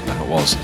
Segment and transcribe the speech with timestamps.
[0.00, 0.56] that was.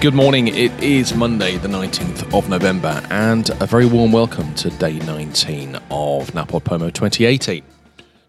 [0.00, 0.48] Good morning.
[0.48, 5.76] It is Monday, the 19th of November, and a very warm welcome to day 19
[5.90, 7.62] of NaPodPoMo 2018.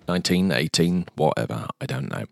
[0.08, 2.26] 19, 18, whatever, I don't know.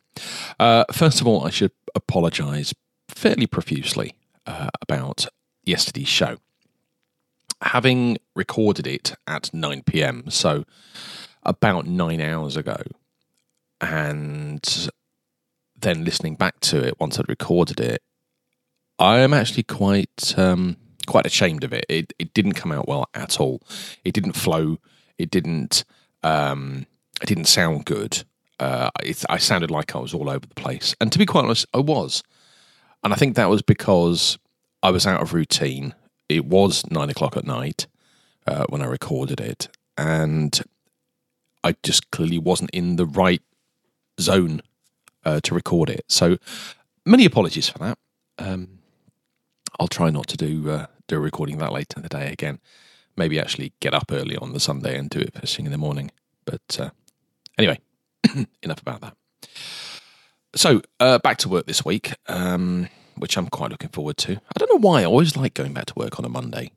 [0.60, 2.74] Uh, first of all, I should apologise
[3.10, 4.14] fairly profusely
[4.46, 5.26] uh, about
[5.64, 6.38] yesterday's show.
[7.62, 10.66] Having recorded it at 9 pm, so
[11.44, 12.78] about nine hours ago,
[13.82, 14.90] and
[15.80, 18.02] then listening back to it once I'd recorded it,
[19.00, 21.86] I am actually quite um, quite ashamed of it.
[21.90, 23.62] It it didn't come out well at all.
[24.04, 24.78] It didn't flow.
[25.18, 25.84] It didn't
[26.24, 26.86] um,
[27.22, 28.24] it didn't sound good.
[28.60, 31.46] Uh, it, I sounded like I was all over the place, and to be quite
[31.46, 32.24] honest, I was.
[33.04, 34.40] And I think that was because
[34.82, 35.94] I was out of routine.
[36.28, 37.88] It was nine o'clock at night
[38.48, 39.68] uh, when I recorded it,
[39.98, 40.60] and
[41.64, 43.42] I just clearly wasn't in the right
[44.20, 44.62] zone
[45.28, 46.06] uh, to record it.
[46.08, 46.38] So
[47.06, 47.98] many apologies for that.
[48.40, 48.80] Um,
[49.80, 52.60] I'll try not to do uh, do a recording that late in the day again.
[53.18, 55.78] Maybe actually get up early on the Sunday and do it first thing in the
[55.78, 56.12] morning.
[56.46, 56.90] But uh,
[57.58, 57.80] anyway,
[58.64, 59.16] enough about that.
[60.56, 64.34] So uh, back to work this week, um, which I'm quite looking forward to.
[64.34, 66.72] I don't know why I always like going back to work on a Monday.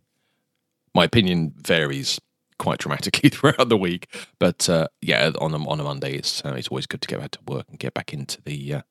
[0.95, 2.21] My opinion varies
[2.61, 4.07] quite dramatically throughout the week.
[4.39, 7.19] But uh, yeah, on a, on a Monday, it's uh, it's always good to get
[7.19, 8.83] back to work and get back into the uh,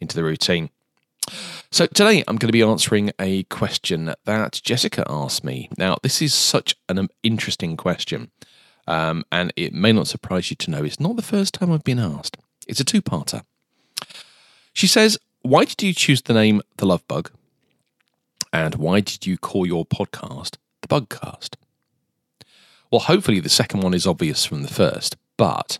[0.00, 0.68] into the routine.
[1.70, 5.70] So today I'm going to be answering a question that Jessica asked me.
[5.78, 8.30] Now this is such an um, interesting question,
[8.86, 11.84] um, and it may not surprise you to know it's not the first time I've
[11.84, 12.36] been asked.
[12.68, 13.42] It's a two-parter.
[14.72, 17.30] She says, "Why did you choose the name The Love Bug?"
[18.52, 21.56] And why did you call your podcast the Bugcast?
[22.96, 25.78] Well, hopefully the second one is obvious from the first, but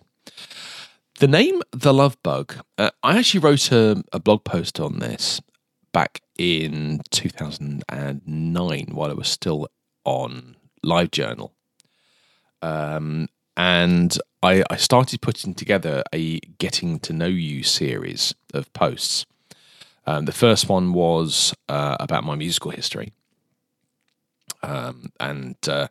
[1.19, 5.41] the name The Love Bug, uh, I actually wrote a, a, blog post on this
[5.93, 9.67] back in 2009 while I was still
[10.05, 11.53] on LiveJournal.
[12.61, 19.25] Um, and I, I, started putting together a getting to know you series of posts.
[20.07, 23.15] Um, the first one was uh, about my musical history.
[24.63, 25.89] Um, and uh,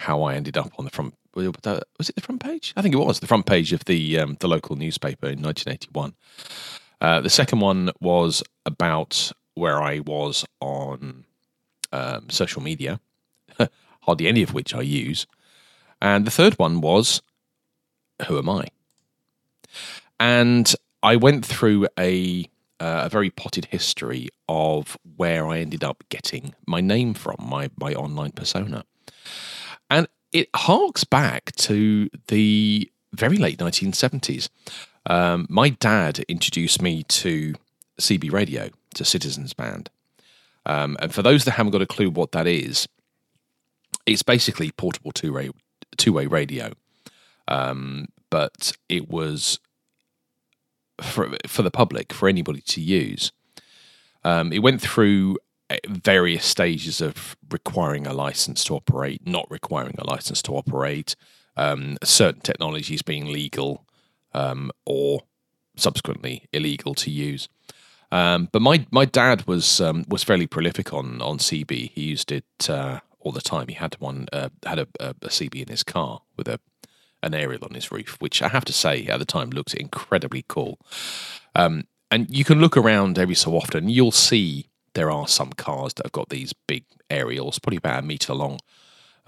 [0.00, 1.14] how I ended up on the front.
[1.34, 2.72] Was it the front page?
[2.76, 6.14] I think it was the front page of the um, the local newspaper in 1981.
[7.00, 11.24] Uh, the second one was about where I was on
[11.92, 13.00] um, social media,
[14.02, 15.26] hardly any of which I use,
[16.00, 17.22] and the third one was
[18.26, 18.68] who am I?
[20.18, 22.44] And I went through a
[22.80, 27.70] uh, a very potted history of where I ended up getting my name from, my
[27.78, 28.84] my online persona.
[29.90, 34.48] And it harks back to the very late 1970s.
[35.06, 37.54] Um, my dad introduced me to
[38.00, 39.90] CB radio, to Citizens Band.
[40.66, 42.88] Um, and for those that haven't got a clue what that is,
[44.06, 45.50] it's basically portable two way
[45.96, 46.72] two way radio.
[47.48, 49.58] Um, but it was
[51.00, 53.32] for for the public, for anybody to use.
[54.22, 55.38] Um, it went through
[55.88, 61.16] various stages of requiring a license to operate, not requiring a license to operate,
[61.56, 63.84] um, certain technologies being legal
[64.32, 65.22] um, or
[65.76, 67.48] subsequently illegal to use.
[68.12, 71.92] Um, but my my dad was um, was fairly prolific on on CB.
[71.92, 73.68] He used it uh, all the time.
[73.68, 76.58] He had one uh, had a, a, a, CB in his car with a
[77.22, 80.44] an aerial on his roof, which I have to say at the time looked incredibly
[80.48, 80.78] cool.
[81.54, 85.94] Um, and you can look around every so often, you'll see there are some cars
[85.94, 88.58] that have got these big aerials, probably about a meter long,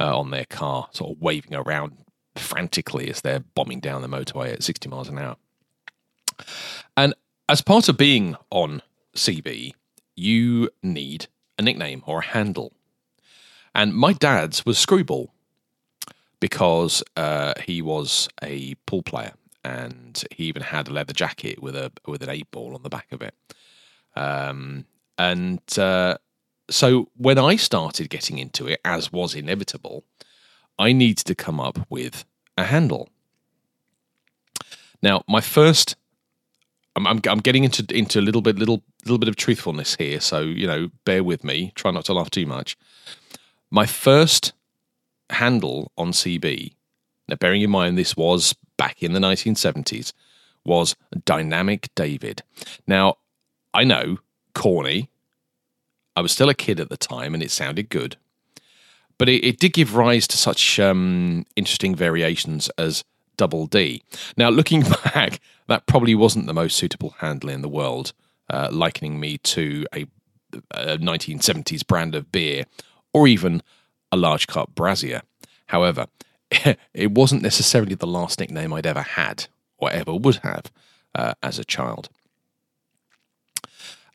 [0.01, 1.97] uh, on their car, sort of waving around
[2.37, 5.37] frantically as they're bombing down the motorway at 60 miles an hour.
[6.97, 7.15] And
[7.49, 8.83] as part of being on
[9.15, 9.75] CB,
[10.17, 11.27] you need
[11.59, 12.73] a nickname or a handle.
[13.75, 15.33] And my dad's was Screwball
[16.41, 19.33] because uh, he was a pool player
[19.65, 22.89] and he even had a leather jacket with a with an eight ball on the
[22.89, 23.35] back of it.
[24.17, 24.85] Um,
[25.23, 26.19] and uh,
[26.69, 30.05] so when I started getting into it, as was inevitable,
[30.81, 32.25] I needed to come up with
[32.59, 33.09] a handle.
[35.01, 35.95] Now, my first,
[36.97, 40.21] I'm, I'm, I'm, getting into into a little bit little little bit of truthfulness here,
[40.21, 41.71] so you know, bear with me.
[41.77, 42.77] Try not to laugh too much.
[43.71, 44.53] My first
[45.31, 46.75] handle on CB,
[47.29, 50.13] now bearing in mind this was back in the 1970s,
[50.65, 52.43] was Dynamic David.
[52.89, 53.19] Now,
[53.73, 54.19] I know
[54.55, 55.09] corny.
[56.15, 58.17] I was still a kid at the time and it sounded good.
[59.19, 63.05] But it, it did give rise to such um, interesting variations as
[63.37, 64.03] Double D.
[64.37, 68.13] Now, looking back, that probably wasn't the most suitable handle in the world
[68.51, 70.07] uh, likening me to a,
[70.71, 72.65] a 1970s brand of beer
[73.13, 73.63] or even
[74.11, 75.23] a large cup brazier.
[75.67, 76.07] However,
[76.95, 79.47] it wasn't necessarily the last nickname I'd ever had
[79.79, 80.71] or ever would have
[81.15, 82.09] uh, as a child.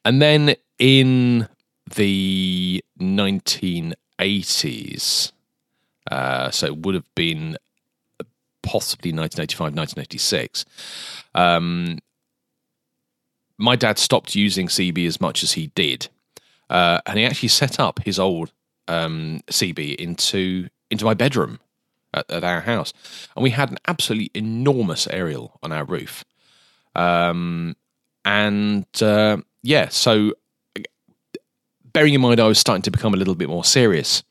[0.06, 1.48] And then in
[1.96, 5.32] the 1980s,
[6.10, 7.58] uh, so it would have been
[8.62, 10.66] possibly 1985, 1986.
[11.36, 12.00] Um,
[13.58, 16.10] my dad stopped using CB as much as he did,
[16.70, 18.52] uh, and he actually set up his old
[18.88, 21.60] um, CB into into my bedroom
[22.14, 22.94] at, at, our house,
[23.36, 26.24] and we had an absolutely enormous aerial on our roof.
[26.96, 27.76] Um,
[28.24, 30.34] and uh, yeah, so
[31.98, 34.22] bearing in mind I was starting to become a little bit more serious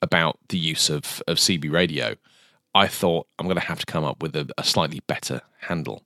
[0.00, 2.14] about the use of, of CB radio,
[2.76, 6.04] I thought I'm going to have to come up with a, a slightly better handle.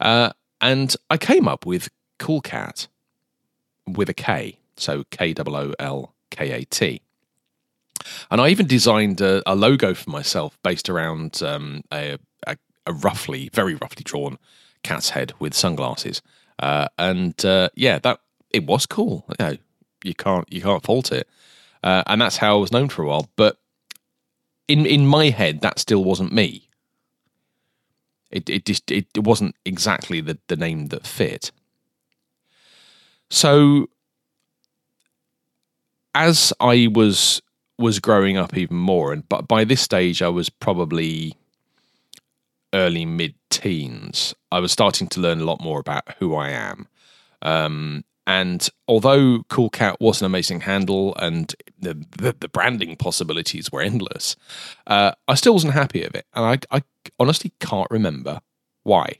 [0.00, 0.30] Uh,
[0.62, 2.88] and I came up with Cool Cat
[3.86, 7.02] with a K, so K O O L K A T.
[8.30, 12.16] And I even designed a, a, logo for myself based around um, a,
[12.46, 12.56] a,
[12.86, 14.38] a, roughly, very roughly drawn
[14.82, 16.22] cat's head with sunglasses.
[16.58, 18.20] Uh, and uh, yeah, that
[18.50, 19.26] it was cool.
[19.38, 19.56] You, know,
[20.04, 21.28] you can't you can't fault it.
[21.82, 23.28] Uh, and that's how I was known for a while.
[23.36, 23.58] But
[24.68, 26.68] in in my head, that still wasn't me.
[28.30, 31.50] It it just it, it wasn't exactly the the name that fit.
[33.30, 33.88] So
[36.14, 37.42] as I was
[37.78, 41.36] was growing up even more, and but by this stage I was probably
[42.72, 44.34] early mid teens.
[44.50, 46.88] I was starting to learn a lot more about who I am,
[47.42, 53.70] um, and although Cool Cat was an amazing handle and the, the, the branding possibilities
[53.70, 54.36] were endless,
[54.86, 56.26] uh, I still wasn't happy with it.
[56.34, 56.82] And I, I
[57.18, 58.40] honestly can't remember
[58.82, 59.16] why.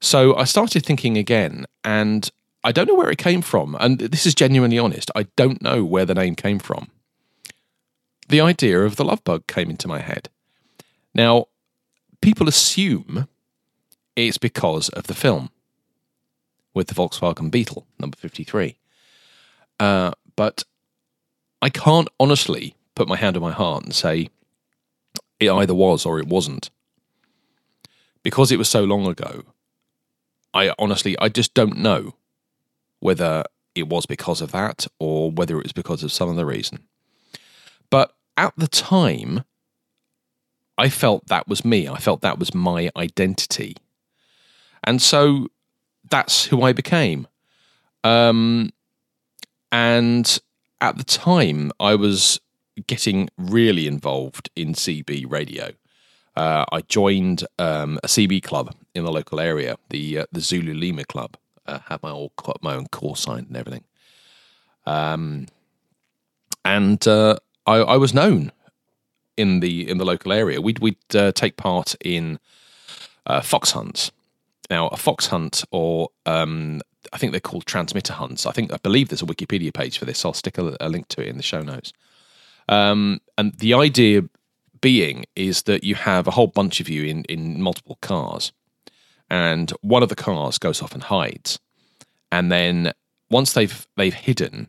[0.00, 2.28] So I started thinking again, and
[2.64, 3.76] I don't know where it came from.
[3.78, 5.10] And this is genuinely honest.
[5.14, 6.90] I don't know where the name came from.
[8.28, 10.28] The idea of the love bug came into my head.
[11.14, 11.46] Now,
[12.22, 13.28] people assume
[14.16, 15.50] it's because of the film
[16.74, 18.76] with the Volkswagen Beetle, number 53.
[19.78, 20.64] Uh, but
[21.62, 24.28] I can't honestly put my hand on my heart and say
[25.38, 26.70] it either was or it wasn't.
[28.22, 29.44] Because it was so long ago,
[30.52, 32.14] I honestly, I just don't know
[33.00, 33.44] whether
[33.74, 36.80] it was because of that or whether it was because of some other reason.
[37.88, 39.44] But at the time,
[40.76, 41.88] I felt that was me.
[41.88, 43.76] I felt that was my identity.
[44.84, 45.48] And so
[46.10, 47.26] that's who I became.
[48.04, 48.70] Um,
[49.72, 50.38] and
[50.80, 52.40] at the time, I was
[52.86, 55.72] getting really involved in CB radio.
[56.36, 60.74] Uh, I joined um, a CB club in the local area, the uh, the Zulu
[60.74, 61.36] Lima Club.
[61.66, 62.30] Uh, had my own
[62.62, 63.84] my own call sign and everything.
[64.86, 65.46] Um,
[66.64, 67.36] and uh,
[67.66, 68.50] I, I, was known
[69.36, 70.60] in the in the local area.
[70.60, 72.38] We'd we'd uh, take part in
[73.26, 74.10] uh, fox hunts
[74.70, 76.80] now, a fox hunt, or um,
[77.12, 78.46] I think they're called transmitter hunts.
[78.46, 80.24] I think I believe there's a Wikipedia page for this.
[80.24, 81.92] I'll stick a, a link to it in the show notes.
[82.68, 84.22] Um, and the idea
[84.80, 88.52] being is that you have a whole bunch of you in in multiple cars,
[89.28, 91.58] and one of the cars goes off and hides,
[92.30, 92.92] and then
[93.30, 94.68] once they've they've hidden.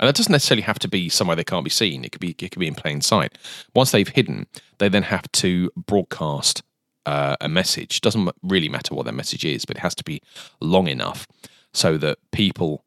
[0.00, 2.04] And that doesn't necessarily have to be somewhere they can't be seen.
[2.04, 3.36] It could be it could be in plain sight.
[3.74, 4.46] Once they've hidden,
[4.78, 6.62] they then have to broadcast
[7.06, 8.00] uh, a message.
[8.00, 10.20] Doesn't really matter what that message is, but it has to be
[10.60, 11.26] long enough
[11.72, 12.84] so that people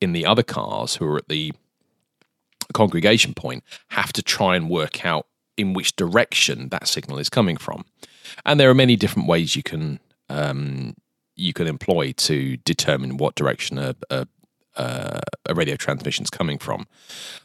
[0.00, 1.52] in the other cars who are at the
[2.72, 7.56] congregation point have to try and work out in which direction that signal is coming
[7.56, 7.84] from.
[8.44, 10.94] And there are many different ways you can um,
[11.36, 14.26] you can employ to determine what direction a, a,
[14.76, 16.86] a radio transmission is coming from.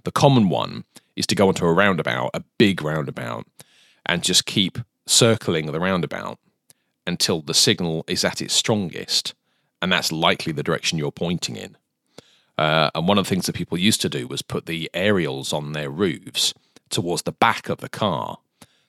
[0.03, 0.85] The common one
[1.15, 3.47] is to go onto a roundabout, a big roundabout,
[4.05, 4.77] and just keep
[5.09, 6.37] circling the roundabout
[7.07, 9.33] until the signal is at its strongest,
[9.81, 11.75] and that's likely the direction you're pointing in.
[12.57, 15.51] Uh, and one of the things that people used to do was put the aerials
[15.53, 16.53] on their roofs
[16.89, 18.37] towards the back of the car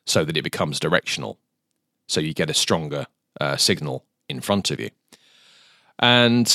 [0.04, 1.38] so that it becomes directional.
[2.08, 3.06] So you get a stronger
[3.40, 4.90] uh, signal in front of you.
[6.00, 6.54] And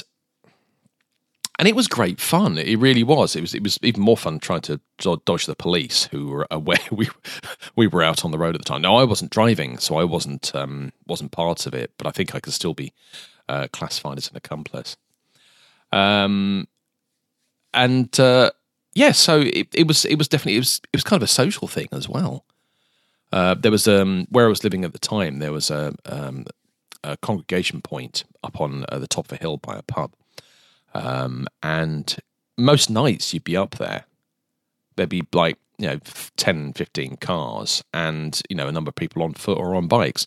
[1.58, 2.58] and it was great fun.
[2.58, 3.36] It really was.
[3.36, 3.54] It was.
[3.54, 7.10] It was even more fun trying to dodge the police who were aware we
[7.76, 8.82] we were out on the road at the time.
[8.82, 12.36] Now I wasn't driving, so I wasn't um, wasn't part of it, but I think
[12.36, 12.94] I could still be
[13.48, 14.98] uh, classified as an accomplice.
[15.92, 16.68] Um,
[17.74, 18.52] and uh,
[18.94, 21.32] yeah, so it, it was it was definitely it was it was kind of a
[21.32, 22.46] social thing as well.
[23.32, 25.40] Uh, there was um, where I was living at the time.
[25.40, 26.46] There was a um,
[27.04, 30.14] a congregation point up on uh, the top of a hill by a pub.
[30.96, 32.16] Um, and
[32.58, 34.06] most nights you'd be up there.
[34.96, 36.00] There'd be like, you know,
[36.38, 40.26] 10, 15 cars and, you know, a number of people on foot or on bikes.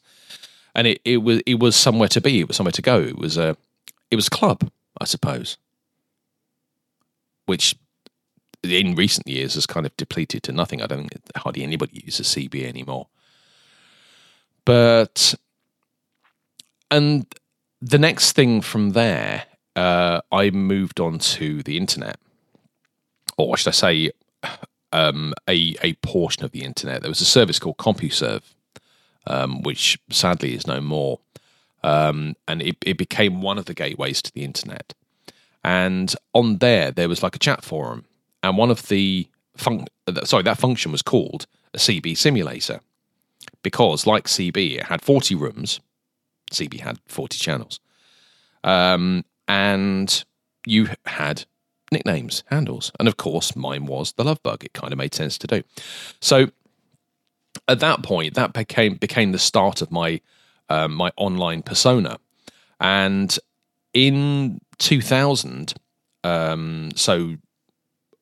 [0.74, 2.40] And it, it was it was somewhere to be.
[2.40, 3.00] It was somewhere to go.
[3.00, 3.56] It was a
[4.10, 4.70] it was a club,
[5.00, 5.56] I suppose.
[7.46, 7.74] Which
[8.62, 10.82] in recent years has kind of depleted to nothing.
[10.82, 13.08] I don't think hardly anybody uses CB anymore.
[14.66, 15.34] But
[16.90, 17.26] and
[17.80, 19.44] the next thing from there,
[19.78, 22.18] uh, I moved on to the internet,
[23.36, 24.10] or should I say,
[24.92, 27.02] um, a a portion of the internet.
[27.02, 28.42] There was a service called CompuServe,
[29.26, 31.20] um, which sadly is no more,
[31.84, 34.94] um, and it, it became one of the gateways to the internet.
[35.62, 38.04] And on there, there was like a chat forum,
[38.42, 39.86] and one of the fun-
[40.24, 42.80] sorry that function was called a CB simulator
[43.62, 45.80] because, like CB, it had forty rooms
[46.50, 47.80] CB had 40 channels.
[48.64, 50.24] Um, and
[50.66, 51.44] you had
[51.90, 52.92] nicknames, handles.
[52.98, 54.64] And of course, mine was the love bug.
[54.64, 55.62] It kind of made sense to do.
[56.20, 56.50] So
[57.66, 60.20] at that point, that became became the start of my
[60.68, 62.18] um, my online persona.
[62.78, 63.36] And
[63.94, 65.74] in 2000,
[66.22, 67.36] um, so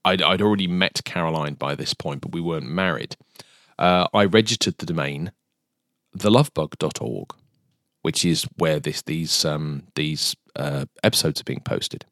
[0.05, 3.17] I'd, I'd, already met Caroline by this point, but we weren't married.
[3.79, 5.33] Uh, I registered the domain
[6.17, 7.35] thelovebug.org
[8.07, 12.05] which is where this these um, these uh, episodes are being posted.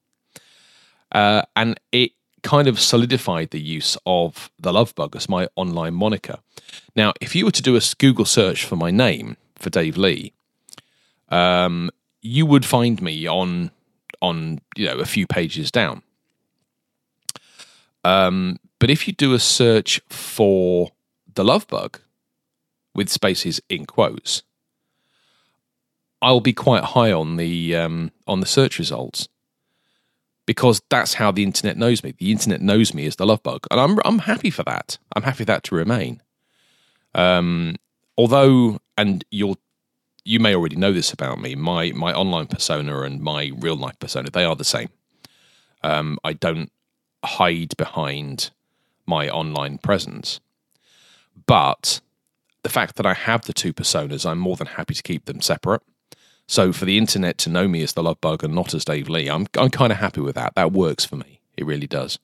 [1.12, 2.10] Uh, and it
[2.42, 6.38] kind of solidified the use of the Love Bug as my online moniker.
[6.96, 10.32] Now, if you were to do a Google search for my name for Dave Lee,
[11.28, 13.70] um, you would find me on
[14.20, 16.02] on you know a few pages down.
[18.02, 20.90] Um, but if you do a search for
[21.34, 22.00] the Love Bug
[22.96, 24.42] with spaces in quotes,
[26.22, 29.28] I'll be quite high on the um, on the search results
[30.46, 32.14] because that's how the internet knows me.
[32.16, 34.98] The internet knows me as the love bug, and I'm I'm happy for that.
[35.14, 36.22] I'm happy for that to remain.
[37.14, 37.76] Um,
[38.16, 39.58] although, and you'll
[40.24, 41.54] you may already know this about me.
[41.54, 44.88] My my online persona and my real life persona they are the same.
[45.82, 46.72] Um, I don't
[47.24, 48.50] hide behind
[49.06, 50.40] my online presence,
[51.46, 52.00] but
[52.62, 55.42] the fact that I have the two personas, I'm more than happy to keep them
[55.42, 55.82] separate.
[56.46, 59.08] So for the internet to know me as the love bug and not as Dave
[59.08, 60.54] Lee, I'm I'm kind of happy with that.
[60.54, 61.40] That works for me.
[61.56, 62.18] It really does.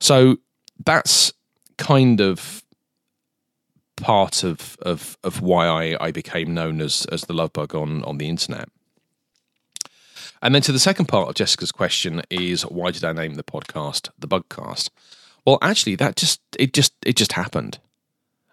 [0.00, 0.38] So
[0.84, 1.32] that's
[1.78, 2.62] kind of
[3.96, 8.02] part of of of why I, I became known as as the love bug on
[8.04, 8.68] on the internet.
[10.42, 13.42] And then to the second part of Jessica's question is why did I name the
[13.42, 14.90] podcast the Bugcast?
[15.46, 17.78] Well, actually, that just it just it just happened.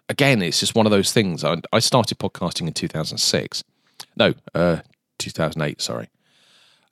[0.08, 1.44] Again, it's just one of those things.
[1.44, 3.62] I, I started podcasting in 2006
[4.18, 4.80] no, uh,
[5.18, 6.08] 2008, sorry.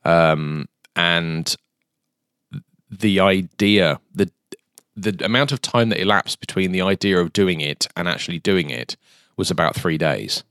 [0.04, 1.54] Um, and
[2.90, 4.30] the idea, the
[4.98, 8.70] the amount of time that elapsed between the idea of doing it and actually doing
[8.70, 8.96] it
[9.36, 10.42] was about three days.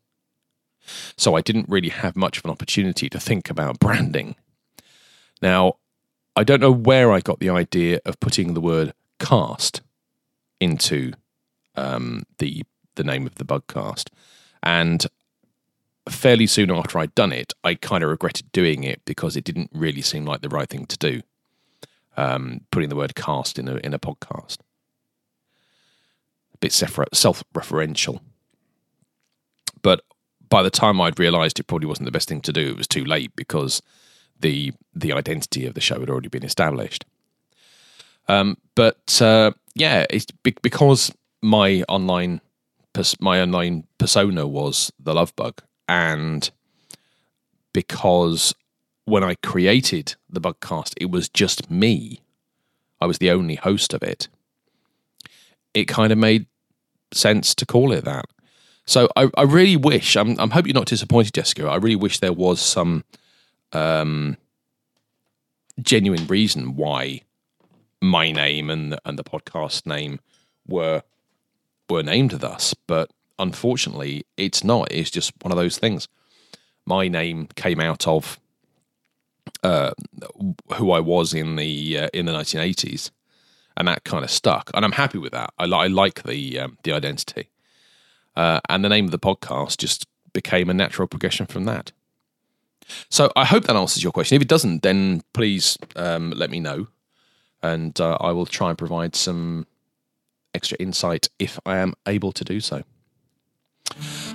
[1.18, 4.36] So I didn't really have much of an opportunity to think about branding.
[5.42, 5.78] Now,
[6.36, 9.82] I don't know where I got the idea of putting the word cast
[10.60, 11.14] into
[11.76, 12.64] um, the
[12.96, 14.10] the name of the bugcast,
[14.64, 15.06] and
[16.10, 19.72] fairly soon after I'd done it, I kind of regretted doing it because it didn't
[19.74, 21.22] really seem like the right thing to do.
[22.18, 24.60] Um, putting the word cast in a in a podcast,
[26.54, 28.22] a bit self-referential.
[29.82, 30.02] But
[30.48, 32.88] by the time I'd realised it probably wasn't the best thing to do, it was
[32.88, 33.82] too late because
[34.40, 37.06] the the identity of the show had already been established.
[38.30, 40.28] Um, but uh, yeah, it's
[40.62, 42.40] because my online
[43.20, 46.50] my online persona was the love bug and
[47.74, 48.54] because
[49.06, 52.22] when I created the Bugcast, it was just me.
[53.00, 54.28] I was the only host of it.
[55.74, 56.48] It kind of made
[57.12, 58.26] sense to call it that.
[58.86, 60.16] So I, I really wish.
[60.16, 61.68] I'm, I'm hope you're not disappointed, Jessica.
[61.68, 63.04] I really wish there was some
[63.74, 64.38] um,
[65.82, 67.22] genuine reason why
[68.02, 70.20] my name and the, and the podcast name
[70.68, 71.02] were
[71.90, 74.92] were named thus, but unfortunately, it's not.
[74.92, 76.08] It's just one of those things.
[76.86, 78.40] My name came out of
[79.64, 79.92] uh,
[80.76, 83.12] who I was in the uh, in the 1980s,
[83.78, 84.70] and that kind of stuck.
[84.74, 85.54] And I'm happy with that.
[85.58, 87.50] I, li- I like the um, the identity,
[88.36, 91.92] uh, and the name of the podcast just became a natural progression from that.
[93.10, 94.36] So I hope that answers your question.
[94.36, 96.88] If it doesn't, then please um, let me know,
[97.64, 99.66] and uh, I will try and provide some
[100.54, 102.84] extra insight if I am able to do so.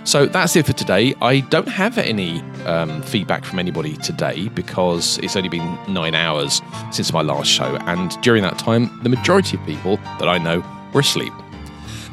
[0.05, 1.15] So that's it for today.
[1.21, 6.63] I don't have any um, feedback from anybody today because it's only been nine hours
[6.91, 10.65] since my last show, and during that time, the majority of people that I know
[10.93, 11.33] were asleep.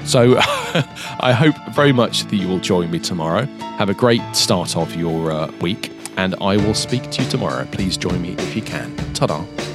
[0.06, 3.46] So I hope very much that you will join me tomorrow.
[3.77, 7.65] Have a great start of your uh, week, and I will speak to you tomorrow.
[7.72, 8.96] Please join me if you can.
[9.13, 9.66] Ta da.